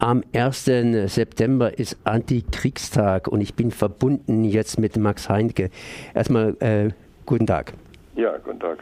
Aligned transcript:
Am 0.00 0.22
1. 0.32 0.64
September 1.06 1.76
ist 1.76 1.96
Antikriegstag 2.04 3.26
und 3.26 3.40
ich 3.40 3.54
bin 3.54 3.72
verbunden 3.72 4.44
jetzt 4.44 4.78
mit 4.78 4.96
Max 4.96 5.28
Heinke. 5.28 5.70
Erstmal 6.14 6.56
äh, 6.60 6.90
guten 7.26 7.48
Tag. 7.48 7.72
Ja, 8.14 8.36
guten 8.38 8.60
Tag. 8.60 8.78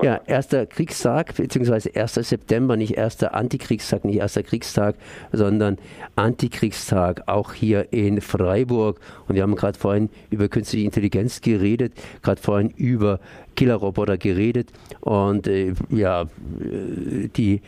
Ja, 0.00 0.20
erster 0.26 0.66
Kriegstag, 0.66 1.34
beziehungsweise 1.36 1.94
1. 1.94 2.14
September, 2.14 2.76
nicht 2.76 2.96
erster 2.96 3.34
Antikriegstag, 3.34 4.04
nicht 4.04 4.18
erster 4.18 4.42
Kriegstag, 4.42 4.94
sondern 5.32 5.78
Antikriegstag, 6.16 7.28
auch 7.28 7.52
hier 7.52 7.92
in 7.92 8.20
Freiburg. 8.20 9.00
Und 9.28 9.34
wir 9.34 9.42
haben 9.42 9.54
gerade 9.54 9.78
vorhin 9.78 10.10
über 10.30 10.48
künstliche 10.48 10.84
Intelligenz 10.84 11.40
geredet, 11.40 11.92
gerade 12.22 12.40
vorhin 12.40 12.70
über 12.70 13.20
Killerroboter 13.56 14.16
geredet. 14.16 14.70
Und 15.00 15.46
äh, 15.46 15.74
ja, 15.90 16.22
äh, 16.22 17.28
die 17.36 17.60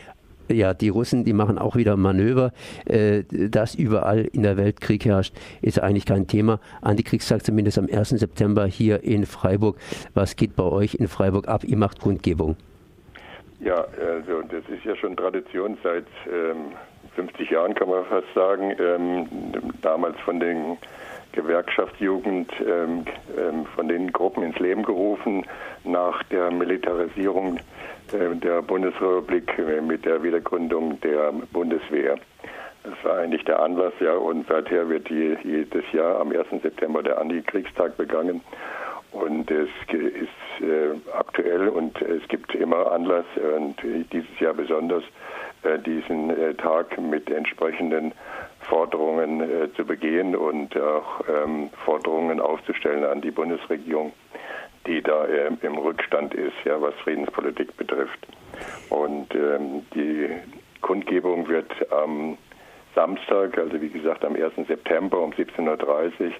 ja, 0.49 0.73
die 0.73 0.89
Russen, 0.89 1.23
die 1.23 1.33
machen 1.33 1.57
auch 1.57 1.75
wieder 1.75 1.97
Manöver. 1.97 2.51
Äh, 2.85 3.23
dass 3.29 3.75
überall 3.75 4.25
in 4.31 4.43
der 4.43 4.57
Welt 4.57 4.81
Krieg 4.81 5.05
herrscht, 5.05 5.33
ist 5.61 5.79
eigentlich 5.79 6.05
kein 6.05 6.27
Thema. 6.27 6.59
Antikriegstag 6.81 7.45
zumindest 7.45 7.77
am 7.77 7.87
1. 7.91 8.09
September 8.09 8.65
hier 8.65 9.03
in 9.03 9.25
Freiburg. 9.25 9.77
Was 10.13 10.35
geht 10.35 10.55
bei 10.55 10.63
euch 10.63 10.95
in 10.95 11.07
Freiburg 11.07 11.47
ab? 11.47 11.63
Ihr 11.63 11.77
macht 11.77 11.99
Kundgebung. 12.01 12.55
Ja, 13.59 13.75
also 13.75 14.41
das 14.43 14.63
ist 14.69 14.83
ja 14.83 14.95
schon 14.95 15.15
Tradition 15.15 15.77
seit 15.81 16.05
ähm, 16.31 16.73
50 17.15 17.49
Jahren, 17.49 17.73
kann 17.73 17.89
man 17.89 18.05
fast 18.05 18.27
sagen. 18.35 18.75
Ähm, 18.79 19.27
damals 19.81 20.19
von 20.19 20.39
den 20.39 20.77
Gewerkschaftsjugend 21.35 22.51
ähm, 22.61 23.05
ähm, 23.37 23.65
von 23.75 23.87
den 23.87 24.11
Gruppen 24.11 24.43
ins 24.43 24.57
Leben 24.59 24.83
gerufen 24.83 25.45
nach 25.83 26.23
der 26.23 26.51
Militarisierung 26.51 27.57
äh, 28.11 28.35
der 28.35 28.61
Bundesrepublik 28.61 29.57
äh, 29.59 29.81
mit 29.81 30.05
der 30.05 30.23
Wiedergründung 30.23 30.99
der 31.01 31.31
Bundeswehr. 31.51 32.17
Das 32.83 32.93
war 33.03 33.17
eigentlich 33.17 33.43
der 33.45 33.59
Anlass, 33.59 33.93
ja, 33.99 34.13
und 34.13 34.47
seither 34.47 34.87
wird 34.89 35.09
jedes 35.09 35.83
Jahr 35.91 36.19
am 36.19 36.31
1. 36.31 36.61
September 36.61 37.01
der 37.01 37.19
Antikriegstag 37.19 37.97
begangen. 37.97 38.41
Und 39.11 39.49
es 39.49 39.69
ist 39.89 40.61
äh, 40.61 40.91
aktuell 41.17 41.69
und 41.69 41.99
es 42.01 42.27
gibt 42.27 42.53
immer 42.53 42.91
Anlass 42.91 43.25
und 43.55 43.77
dieses 44.11 44.39
Jahr 44.39 44.53
besonders 44.53 45.03
äh, 45.63 45.79
diesen 45.79 46.29
äh, 46.29 46.53
Tag 46.53 46.99
mit 46.99 47.29
entsprechenden 47.31 48.11
Forderungen 48.69 49.41
äh, 49.41 49.73
zu 49.73 49.85
begehen 49.85 50.35
und 50.35 50.75
auch 50.77 51.21
ähm, 51.27 51.69
Forderungen 51.83 52.39
aufzustellen 52.39 53.03
an 53.03 53.21
die 53.21 53.31
Bundesregierung, 53.31 54.13
die 54.87 55.01
da 55.01 55.25
äh, 55.25 55.51
im 55.61 55.77
Rückstand 55.77 56.33
ist, 56.33 56.55
ja, 56.63 56.81
was 56.81 56.93
Friedenspolitik 57.03 57.75
betrifft. 57.77 58.27
Und 58.89 59.33
ähm, 59.35 59.85
die 59.93 60.29
Kundgebung 60.81 61.47
wird 61.47 61.71
am 61.91 62.37
Samstag, 62.93 63.57
also 63.57 63.81
wie 63.81 63.89
gesagt 63.89 64.23
am 64.23 64.35
1. 64.35 64.67
September 64.67 65.19
um 65.19 65.31
17.30 65.31 66.21
Uhr, 66.21 66.31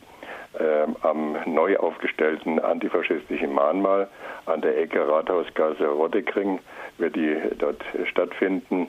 äh, 0.59 0.87
am 1.01 1.35
neu 1.45 1.77
aufgestellten 1.77 2.59
antifaschistischen 2.59 3.53
Mahnmal 3.53 4.07
an 4.45 4.61
der 4.61 4.77
Ecke 4.77 5.07
Rathausgasse 5.07 5.85
Rottekring 5.87 6.59
wird 6.97 7.15
die 7.15 7.35
dort 7.57 7.83
stattfinden 8.09 8.87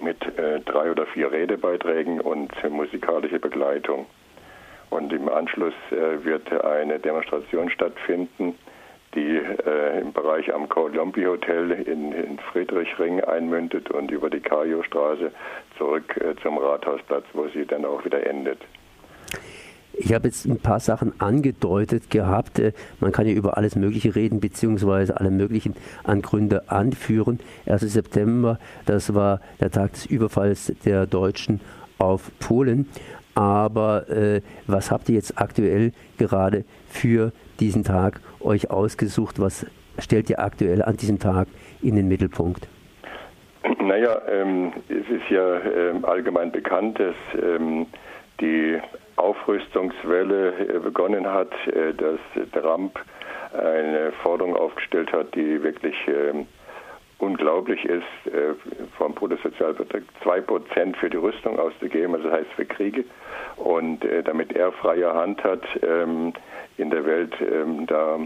mit 0.00 0.18
drei 0.78 0.90
oder 0.90 1.06
vier 1.06 1.32
Redebeiträgen 1.32 2.20
und 2.20 2.52
musikalische 2.70 3.40
Begleitung. 3.40 4.06
Und 4.90 5.12
im 5.12 5.28
Anschluss 5.28 5.74
äh, 5.90 6.24
wird 6.24 6.50
eine 6.64 6.98
Demonstration 6.98 7.68
stattfinden, 7.70 8.54
die 9.14 9.36
äh, 9.36 10.00
im 10.00 10.12
Bereich 10.12 10.52
am 10.54 10.68
Colombi 10.68 11.24
Hotel 11.24 11.72
in, 11.72 12.12
in, 12.12 12.38
Friedrichring 12.52 13.20
einmündet 13.22 13.90
und 13.90 14.10
über 14.10 14.30
die 14.30 14.40
Kajo-Straße 14.40 15.32
zurück 15.76 16.16
äh, 16.18 16.40
zum 16.42 16.58
Rathausplatz, 16.58 17.24
wo 17.32 17.48
sie 17.48 17.66
dann 17.66 17.84
auch 17.84 18.04
wieder 18.04 18.24
endet. 18.26 18.60
Ich 20.00 20.14
habe 20.14 20.28
jetzt 20.28 20.46
ein 20.46 20.60
paar 20.60 20.78
Sachen 20.78 21.20
angedeutet 21.20 22.08
gehabt. 22.08 22.60
Äh, 22.60 22.72
man 23.00 23.10
kann 23.10 23.26
ja 23.26 23.32
über 23.32 23.56
alles 23.56 23.74
Mögliche 23.74 24.14
reden, 24.14 24.38
beziehungsweise 24.38 25.18
alle 25.18 25.30
möglichen 25.30 25.74
Angründe 26.04 26.70
anführen. 26.70 27.40
1. 27.66 27.80
September, 27.80 28.58
das 28.86 29.14
war 29.14 29.40
der 29.60 29.72
Tag 29.72 29.92
des 29.94 30.06
Überfalls 30.06 30.72
der 30.84 31.06
Deutschen 31.06 31.60
auf 31.98 32.30
Polen. 32.38 32.86
Aber 33.34 34.08
äh, 34.08 34.40
was 34.68 34.92
habt 34.92 35.08
ihr 35.08 35.16
jetzt 35.16 35.40
aktuell 35.40 35.92
gerade 36.16 36.64
für 36.88 37.32
diesen 37.58 37.82
Tag 37.82 38.20
euch 38.40 38.70
ausgesucht? 38.70 39.40
Was 39.40 39.66
stellt 39.98 40.30
ihr 40.30 40.38
aktuell 40.38 40.82
an 40.82 40.96
diesem 40.96 41.18
Tag 41.18 41.48
in 41.82 41.96
den 41.96 42.06
Mittelpunkt? 42.06 42.68
Naja, 43.80 44.22
ähm, 44.30 44.72
es 44.88 45.08
ist 45.10 45.28
ja 45.28 45.60
ähm, 45.60 46.04
allgemein 46.04 46.52
bekannt, 46.52 47.00
dass 47.00 47.16
ähm, 47.42 47.86
die 48.40 48.80
Aufrüstungswelle 49.16 50.52
äh, 50.52 50.78
begonnen 50.78 51.26
hat, 51.26 51.52
äh, 51.68 51.92
dass 51.94 52.20
Trump 52.52 52.98
eine 53.52 54.12
Forderung 54.22 54.56
aufgestellt 54.56 55.12
hat, 55.12 55.34
die 55.34 55.62
wirklich 55.62 55.96
ähm, 56.06 56.46
unglaublich 57.18 57.84
ist, 57.84 58.02
äh, 58.26 58.54
vom 58.96 59.14
zwei 60.22 60.40
Prozent 60.40 60.96
für 60.98 61.10
die 61.10 61.16
Rüstung 61.16 61.58
auszugeben, 61.58 62.14
also 62.14 62.28
das 62.28 62.40
heißt 62.40 62.52
für 62.54 62.66
Kriege. 62.66 63.04
Und 63.56 64.06
damit 64.24 64.52
er 64.52 64.70
freie 64.70 65.12
Hand 65.12 65.42
hat, 65.42 65.62
ähm, 65.82 66.32
in 66.76 66.90
der 66.90 67.04
Welt 67.04 67.34
ähm, 67.40 67.86
da 67.86 68.20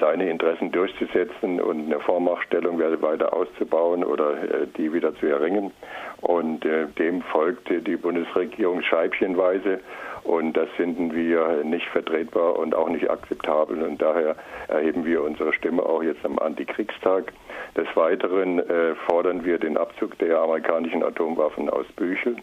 seine 0.00 0.30
Interessen 0.30 0.72
durchzusetzen 0.72 1.60
und 1.60 1.86
eine 1.86 2.00
Vormachtstellung 2.00 2.78
weiter 2.78 3.32
auszubauen 3.32 4.04
oder 4.04 4.32
äh, 4.42 4.66
die 4.76 4.92
wieder 4.92 5.14
zu 5.16 5.26
erringen. 5.26 5.72
Und 6.20 6.64
äh, 6.64 6.86
dem 6.98 7.22
folgte 7.22 7.80
die 7.82 7.96
Bundesregierung 7.96 8.82
scheibchenweise. 8.82 9.80
Und 10.24 10.56
das 10.56 10.68
finden 10.70 11.14
wir 11.14 11.62
nicht 11.62 11.86
vertretbar 11.88 12.58
und 12.58 12.74
auch 12.74 12.88
nicht 12.88 13.08
akzeptabel. 13.08 13.82
Und 13.82 14.02
daher 14.02 14.34
erheben 14.66 15.04
wir 15.04 15.22
unsere 15.22 15.52
Stimme 15.52 15.84
auch 15.84 16.02
jetzt 16.02 16.24
am 16.24 16.38
Antikriegstag. 16.38 17.32
Des 17.76 17.86
Weiteren 17.94 18.58
äh, 18.58 18.94
fordern 19.06 19.44
wir 19.44 19.58
den 19.58 19.76
Abzug 19.76 20.18
der 20.18 20.38
amerikanischen 20.40 21.04
Atomwaffen 21.04 21.70
aus 21.70 21.86
Büchel, 21.94 22.36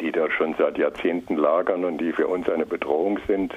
die 0.00 0.12
dort 0.12 0.32
schon 0.32 0.54
seit 0.58 0.78
Jahrzehnten 0.78 1.36
lagern 1.36 1.84
und 1.84 1.98
die 1.98 2.12
für 2.12 2.28
uns 2.28 2.48
eine 2.48 2.66
Bedrohung 2.66 3.18
sind. 3.26 3.52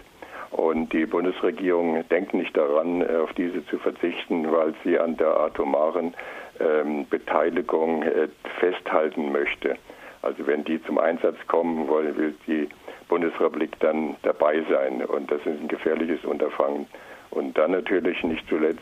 Und 0.55 0.93
die 0.93 1.05
Bundesregierung 1.05 2.07
denkt 2.07 2.33
nicht 2.33 2.55
daran, 2.55 3.01
äh, 3.01 3.17
auf 3.17 3.33
diese 3.33 3.65
zu 3.65 3.77
verzichten, 3.77 4.49
weil 4.49 4.73
sie 4.85 4.97
an 4.97 5.17
der 5.17 5.37
atomaren 5.37 6.13
ähm, 6.61 7.05
Beteiligung 7.09 8.03
äh, 8.03 8.29
festhalten 8.59 9.33
möchte. 9.33 9.75
Also 10.21 10.47
wenn 10.47 10.63
die 10.63 10.81
zum 10.85 10.97
Einsatz 10.97 11.35
kommen 11.47 11.89
wollen, 11.89 12.15
will 12.15 12.33
die 12.47 12.69
Bundesrepublik 13.09 13.77
dann 13.81 14.15
dabei 14.23 14.63
sein. 14.69 15.03
Und 15.03 15.29
das 15.29 15.41
ist 15.41 15.59
ein 15.59 15.67
gefährliches 15.67 16.23
Unterfangen. 16.23 16.87
Und 17.31 17.57
dann 17.57 17.71
natürlich 17.71 18.23
nicht 18.23 18.47
zuletzt 18.47 18.79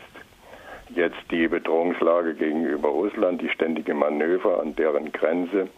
jetzt 0.90 1.18
die 1.32 1.48
Bedrohungslage 1.48 2.34
gegenüber 2.34 2.90
Russland, 2.90 3.42
die 3.42 3.48
ständige 3.48 3.94
Manöver 3.94 4.60
an 4.60 4.76
deren 4.76 5.10
Grenze, 5.10 5.68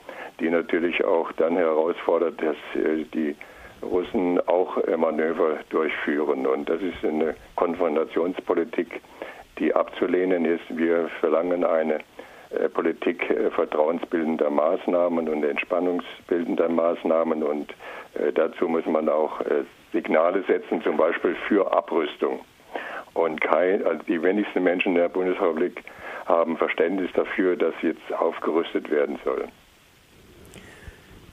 die 0.40 0.50
natürlich 0.50 1.02
auch 1.04 1.32
dann 1.32 1.56
herausfordert, 1.56 2.34
dass 2.42 2.56
äh, 2.74 3.04
die 3.14 3.34
Russen 3.82 4.40
auch 4.46 4.76
äh, 4.78 4.96
Manöver 4.96 5.58
durchführen. 5.70 6.46
Und 6.46 6.68
das 6.68 6.80
ist 6.80 7.04
eine 7.04 7.34
Konfrontationspolitik, 7.56 9.00
die 9.58 9.74
abzulehnen 9.74 10.44
ist. 10.44 10.64
Wir 10.70 11.08
verlangen 11.20 11.64
eine 11.64 11.98
äh, 12.50 12.68
Politik 12.68 13.30
äh, 13.30 13.50
vertrauensbildender 13.50 14.50
Maßnahmen 14.50 15.28
und 15.28 15.44
entspannungsbildender 15.44 16.68
Maßnahmen. 16.68 17.42
Und 17.42 17.74
dazu 18.34 18.66
muss 18.66 18.86
man 18.86 19.10
auch 19.10 19.42
Signale 19.92 20.42
setzen, 20.44 20.80
zum 20.82 20.96
Beispiel 20.96 21.36
für 21.48 21.70
Abrüstung. 21.70 22.40
Und 23.12 23.42
kein, 23.42 23.84
also 23.84 24.02
die 24.08 24.22
wenigsten 24.22 24.62
Menschen 24.62 24.92
in 24.92 24.98
der 24.98 25.10
Bundesrepublik 25.10 25.82
haben 26.24 26.56
Verständnis 26.56 27.10
dafür, 27.12 27.56
dass 27.56 27.74
jetzt 27.82 28.12
aufgerüstet 28.14 28.90
werden 28.90 29.18
soll. 29.22 29.48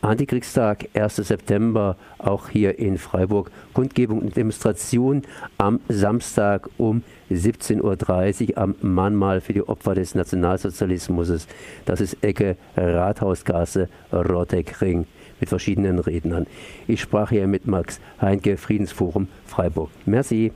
Antikriegstag, 0.03 0.89
1. 0.93 1.15
September, 1.15 1.95
auch 2.17 2.49
hier 2.49 2.77
in 2.77 2.97
Freiburg. 2.97 3.51
Kundgebung 3.73 4.19
und 4.19 4.35
Demonstration 4.35 5.21
am 5.57 5.79
Samstag 5.87 6.69
um 6.77 7.03
17.30 7.31 8.49
Uhr 8.51 8.57
am 8.57 8.75
Mahnmal 8.81 9.39
für 9.39 9.53
die 9.53 9.65
Opfer 9.65 9.95
des 9.95 10.13
Nationalsozialismus. 10.13 11.47
Das 11.85 12.01
ist 12.01 12.21
Ecke 12.21 12.57
Rathausgasse 12.75 13.87
Rotteckring 14.11 15.07
mit 15.39 15.47
verschiedenen 15.47 15.99
Rednern. 15.99 16.47
Ich 16.85 16.99
sprach 16.99 17.29
hier 17.29 17.47
mit 17.47 17.65
Max 17.65 18.01
Heinke, 18.19 18.57
Friedensforum 18.57 19.29
Freiburg. 19.45 19.89
Merci. 20.05 20.51